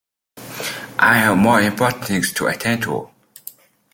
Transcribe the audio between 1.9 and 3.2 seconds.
things to attend to.